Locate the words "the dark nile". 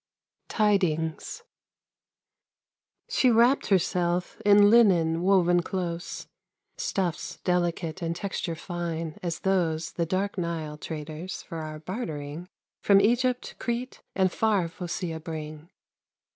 9.91-10.79